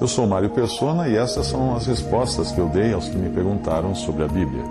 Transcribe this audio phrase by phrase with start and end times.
[0.00, 3.30] Eu sou Mário Persona e essas são as respostas que eu dei aos que me
[3.30, 4.64] perguntaram sobre a Bíblia.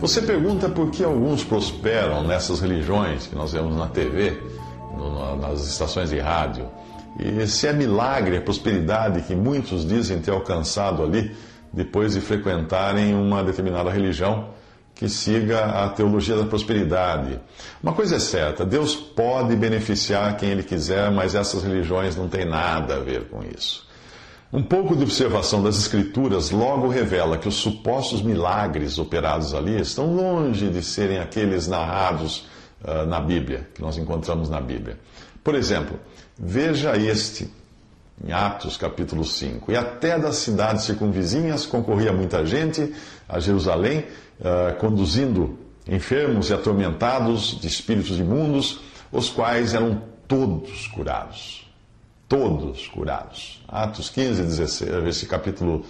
[0.00, 4.40] Você pergunta por que alguns prosperam nessas religiões que nós vemos na TV,
[4.96, 6.68] no, nas estações de rádio,
[7.18, 11.34] e se é milagre a prosperidade que muitos dizem ter alcançado ali
[11.72, 14.50] depois de frequentarem uma determinada religião
[14.98, 17.38] que siga a teologia da prosperidade.
[17.80, 22.44] Uma coisa é certa: Deus pode beneficiar quem Ele quiser, mas essas religiões não têm
[22.44, 23.86] nada a ver com isso.
[24.52, 30.16] Um pouco de observação das Escrituras logo revela que os supostos milagres operados ali estão
[30.16, 32.48] longe de serem aqueles narrados
[32.82, 34.98] uh, na Bíblia, que nós encontramos na Bíblia.
[35.44, 36.00] Por exemplo,
[36.36, 37.48] veja este,
[38.24, 39.70] em Atos capítulo 5.
[39.72, 42.94] E até das cidades circunvizinhas concorria muita gente
[43.28, 44.04] a Jerusalém,
[44.40, 48.80] uh, conduzindo enfermos e atormentados de espíritos imundos,
[49.10, 51.68] os quais eram todos curados
[52.28, 53.64] todos curados.
[53.66, 55.84] Atos 15, 16, versículo, capítulo,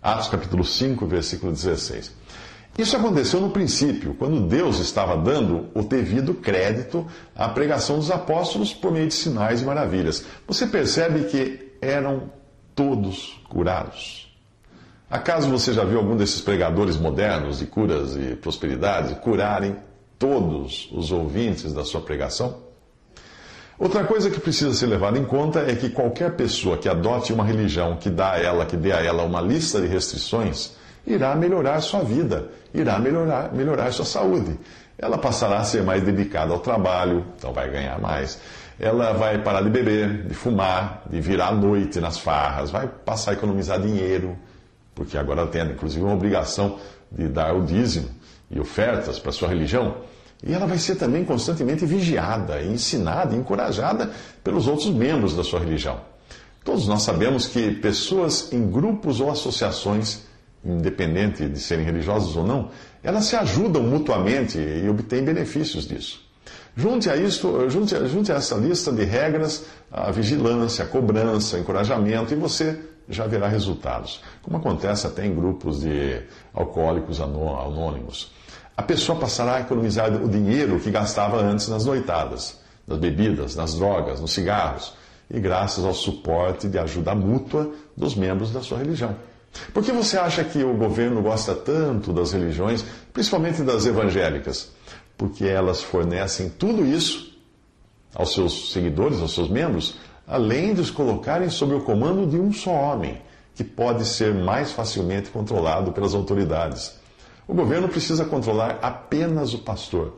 [0.00, 2.14] Atos capítulo 5, versículo 16.
[2.78, 8.72] Isso aconteceu no princípio, quando Deus estava dando o devido crédito à pregação dos apóstolos
[8.72, 10.24] por meio de sinais e maravilhas.
[10.46, 12.30] Você percebe que eram
[12.74, 14.30] todos curados.
[15.10, 19.76] Acaso você já viu algum desses pregadores modernos de curas e prosperidade curarem
[20.18, 22.70] todos os ouvintes da sua pregação?
[23.76, 27.42] Outra coisa que precisa ser levada em conta é que qualquer pessoa que adote uma
[27.42, 30.76] religião que dá a ela, que dê a ela uma lista de restrições,
[31.06, 34.58] irá melhorar sua vida, irá melhorar, melhorar sua saúde.
[34.98, 38.38] Ela passará a ser mais dedicada ao trabalho, então vai ganhar mais.
[38.80, 43.32] Ela vai parar de beber, de fumar, de virar à noite nas farras, vai passar
[43.32, 44.38] a economizar dinheiro,
[44.94, 46.78] porque agora ela tem inclusive uma obrigação
[47.12, 48.08] de dar o dízimo
[48.50, 49.96] e ofertas para sua religião.
[50.42, 54.10] E ela vai ser também constantemente vigiada, ensinada, encorajada
[54.42, 56.00] pelos outros membros da sua religião.
[56.64, 60.22] Todos nós sabemos que pessoas em grupos ou associações,
[60.64, 62.70] independente de serem religiosas ou não,
[63.02, 66.29] elas se ajudam mutuamente e obtêm benefícios disso.
[66.76, 71.60] Junte a, isto, junte, junte a essa lista de regras a vigilância, a cobrança, o
[71.60, 76.22] encorajamento e você já verá resultados, como acontece até em grupos de
[76.54, 78.32] alcoólicos anônimos
[78.80, 82.58] a pessoa passará a economizar o dinheiro que gastava antes nas noitadas,
[82.88, 84.94] nas bebidas, nas drogas, nos cigarros,
[85.30, 89.14] e graças ao suporte de ajuda mútua dos membros da sua religião.
[89.74, 92.82] Por que você acha que o governo gosta tanto das religiões,
[93.12, 94.72] principalmente das evangélicas?
[95.20, 97.38] Porque elas fornecem tudo isso
[98.14, 102.50] aos seus seguidores, aos seus membros, além de os colocarem sob o comando de um
[102.50, 103.20] só homem,
[103.54, 106.98] que pode ser mais facilmente controlado pelas autoridades.
[107.46, 110.14] O governo precisa controlar apenas o pastor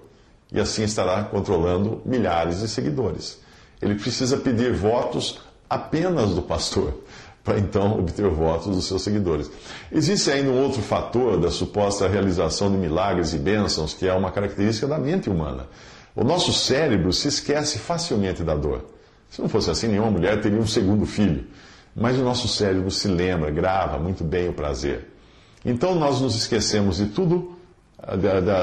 [0.53, 3.41] e assim estará controlando milhares de seguidores.
[3.81, 6.95] Ele precisa pedir votos apenas do pastor
[7.45, 9.51] para então obter votos dos seus seguidores.
[9.91, 14.31] Existe ainda um outro fator da suposta realização de milagres e bênçãos que é uma
[14.31, 15.67] característica da mente humana.
[16.15, 18.85] O nosso cérebro se esquece facilmente da dor.
[19.31, 21.47] Se não fosse assim, nenhuma mulher teria um segundo filho.
[21.97, 25.09] Mas o nosso cérebro se lembra, grava muito bem o prazer.
[25.65, 27.57] Então nós nos esquecemos de tudo,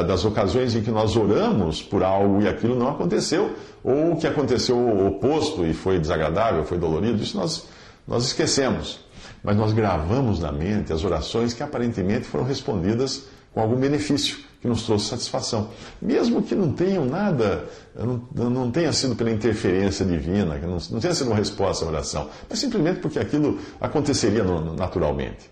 [0.07, 4.77] das ocasiões em que nós oramos por algo e aquilo não aconteceu, ou que aconteceu
[4.77, 7.67] o oposto e foi desagradável, foi dolorido, isso nós,
[8.09, 8.99] nós esquecemos.
[9.43, 14.67] Mas nós gravamos na mente as orações que aparentemente foram respondidas com algum benefício, que
[14.67, 15.69] nos trouxe satisfação.
[16.01, 17.65] Mesmo que não tenham nada,
[17.95, 22.29] não, não tenha sido pela interferência divina, não, não tenha sido uma resposta à oração,
[22.49, 25.49] mas simplesmente porque aquilo aconteceria naturalmente.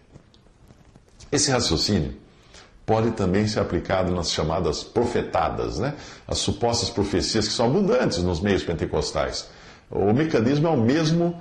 [1.31, 2.13] Esse raciocínio
[2.85, 5.93] pode também ser aplicado nas chamadas profetadas, né?
[6.27, 9.49] as supostas profecias que são abundantes nos meios pentecostais.
[9.89, 11.39] O mecanismo é o mesmo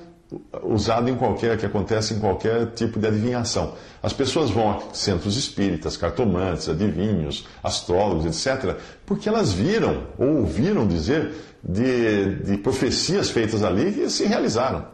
[0.62, 3.74] usado em qualquer, que acontece em qualquer tipo de adivinhação.
[4.02, 10.86] As pessoas vão a centros espíritas, cartomantes, adivinhos, astrólogos, etc., porque elas viram ou ouviram
[10.86, 11.32] dizer
[11.62, 14.86] de, de profecias feitas ali e se realizaram.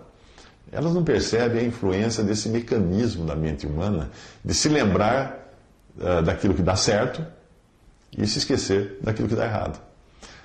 [0.71, 4.11] Elas não percebem a influência desse mecanismo da mente humana
[4.45, 5.55] de se lembrar
[5.99, 7.25] uh, daquilo que dá certo
[8.17, 9.81] e se esquecer daquilo que dá errado.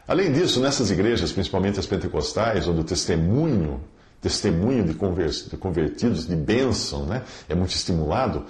[0.08, 3.82] Além disso, nessas igrejas, principalmente as pentecostais, onde o testemunho,
[4.22, 8.46] testemunho de convertidos, de bênção, né, é muito estimulado,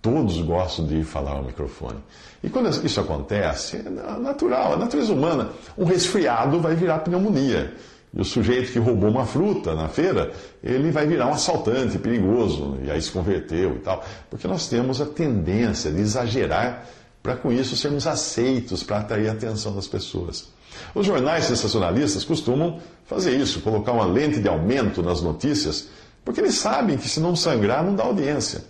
[0.00, 1.98] todos gostam de falar ao microfone.
[2.42, 5.50] E quando isso acontece, é natural, a natureza humana.
[5.78, 7.74] Um resfriado vai virar pneumonia.
[8.12, 10.30] E o sujeito que roubou uma fruta na feira,
[10.62, 14.04] ele vai virar um assaltante perigoso, e aí se converteu e tal.
[14.30, 16.86] Porque nós temos a tendência de exagerar
[17.22, 20.48] para com isso sermos aceitos, para atrair a atenção das pessoas.
[20.94, 25.88] Os jornais sensacionalistas costumam fazer isso, colocar uma lente de aumento nas notícias,
[26.24, 28.64] porque eles sabem que se não sangrar, não dá audiência.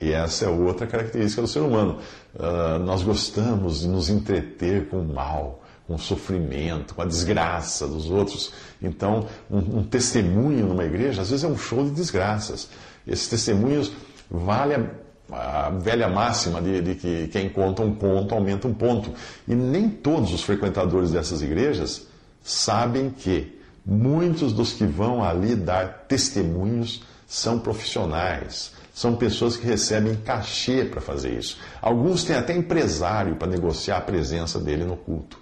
[0.00, 1.98] E essa é outra característica do ser humano.
[2.34, 7.86] Uh, nós gostamos de nos entreter com o mal com o sofrimento, com a desgraça
[7.86, 8.52] dos outros.
[8.82, 12.68] Então, um, um, testemunho numa igreja, às vezes é um show de desgraças.
[13.06, 13.92] Esses testemunhos
[14.28, 14.74] vale
[15.30, 19.12] a, velha máxima de, de, que quem conta um ponto aumenta um ponto.
[19.46, 22.06] E nem todos os frequentadores dessas igrejas
[22.42, 30.14] sabem que muitos dos que vão ali dar testemunhos são profissionais, são pessoas que recebem
[30.16, 31.58] cachê para fazer isso.
[31.82, 35.38] Alguns têm até empresário para negociar a presença dele no culto.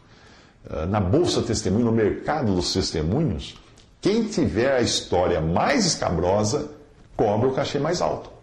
[0.68, 3.56] Ah, na Bolsa Testemunho, no mercado dos testemunhos,
[4.00, 6.70] quem tiver a história mais escabrosa
[7.16, 8.33] cobra o cachê mais alto.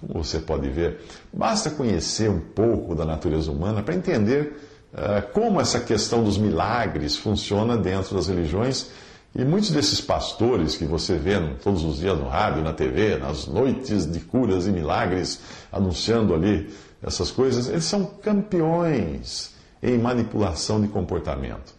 [0.00, 1.00] Como você pode ver,
[1.32, 4.56] basta conhecer um pouco da natureza humana para entender
[4.92, 8.90] uh, como essa questão dos milagres funciona dentro das religiões.
[9.34, 13.46] E muitos desses pastores que você vê todos os dias no rádio, na TV, nas
[13.46, 15.40] noites de curas e milagres,
[15.70, 16.70] anunciando ali
[17.02, 21.74] essas coisas, eles são campeões em manipulação de comportamento.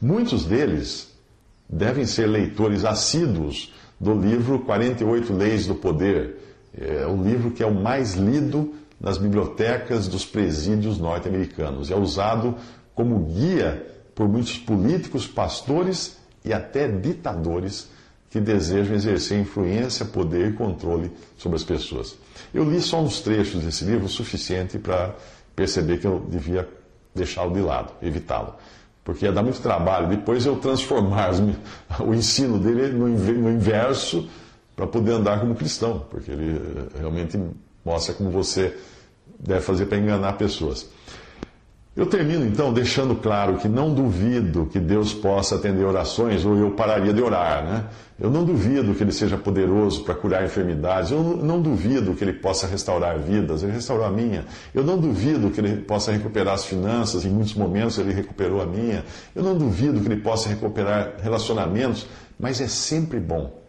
[0.00, 1.12] Muitos deles
[1.68, 6.36] devem ser leitores assíduos do livro 48 Leis do Poder,
[6.78, 11.90] é o livro que é o mais lido nas bibliotecas dos presídios norte-americanos.
[11.90, 12.56] É usado
[12.94, 17.88] como guia por muitos políticos, pastores e até ditadores
[18.30, 22.16] que desejam exercer influência, poder e controle sobre as pessoas.
[22.52, 25.14] Eu li só uns trechos desse livro, o suficiente para
[25.54, 26.68] perceber que eu devia
[27.14, 28.54] deixá-lo de lado, evitá-lo.
[29.04, 31.30] Porque ia dar muito trabalho depois eu transformar
[32.00, 34.28] o ensino dele no inverso
[34.76, 37.38] para poder andar como cristão, porque ele eh, realmente
[37.84, 38.76] mostra como você
[39.38, 40.88] deve fazer para enganar pessoas.
[41.96, 46.72] Eu termino então deixando claro que não duvido que Deus possa atender orações, ou eu
[46.72, 47.84] pararia de orar, né?
[48.18, 52.32] Eu não duvido que Ele seja poderoso para curar enfermidades, eu não duvido que Ele
[52.32, 54.44] possa restaurar vidas, Ele restaurou a minha.
[54.74, 58.66] Eu não duvido que Ele possa recuperar as finanças, em muitos momentos Ele recuperou a
[58.66, 59.04] minha.
[59.32, 63.63] Eu não duvido que Ele possa recuperar relacionamentos, mas é sempre bom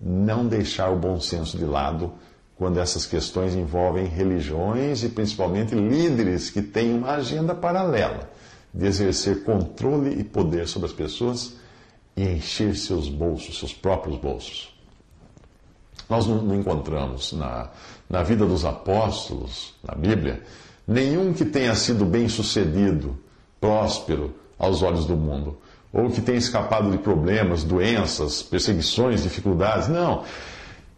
[0.00, 2.12] não deixar o bom senso de lado
[2.56, 8.30] quando essas questões envolvem religiões e principalmente líderes que têm uma agenda paralela
[8.72, 11.56] de exercer controle e poder sobre as pessoas
[12.16, 14.72] e encher seus bolsos, seus próprios bolsos.
[16.08, 17.70] Nós não encontramos na,
[18.08, 20.42] na vida dos apóstolos, na Bíblia,
[20.86, 23.18] nenhum que tenha sido bem sucedido,
[23.60, 25.58] próspero aos olhos do mundo,
[25.94, 29.86] ou que tenha escapado de problemas, doenças, perseguições, dificuldades.
[29.86, 30.24] Não.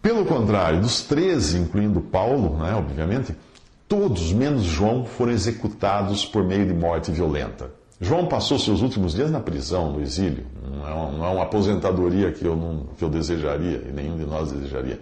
[0.00, 3.36] Pelo contrário, dos 13, incluindo Paulo, né, obviamente,
[3.86, 7.70] todos, menos João, foram executados por meio de morte violenta.
[8.00, 10.46] João passou seus últimos dias na prisão, no exílio.
[10.70, 14.16] Não é uma, não é uma aposentadoria que eu, não, que eu desejaria, e nenhum
[14.16, 15.00] de nós desejaria.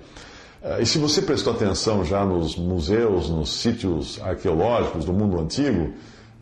[0.62, 5.92] Eh, e se você prestou atenção já nos museus, nos sítios arqueológicos do mundo antigo,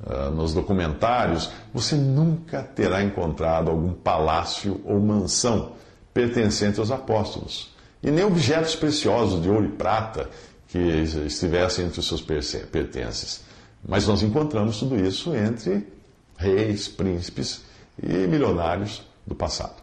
[0.05, 5.73] eh, nos documentários, você nunca terá encontrado algum palácio ou mansão
[6.13, 10.29] pertencente aos apóstolos e nem objetos preciosos de ouro e prata
[10.69, 13.45] que estivessem entre os seus pertences.
[13.87, 15.87] Mas nós encontramos tudo isso entre
[16.37, 17.63] reis, príncipes
[18.03, 19.82] e milionários do passado.